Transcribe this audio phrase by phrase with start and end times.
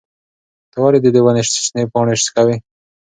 [0.71, 2.55] ته ولې د دې ونې شنې پاڼې شوکوې؟